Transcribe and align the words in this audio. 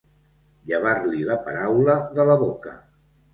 Llevar-li 0.71 1.19
la 1.27 1.37
paraula 1.49 1.99
de 2.17 2.27
la 2.31 2.39
boca. 2.47 2.75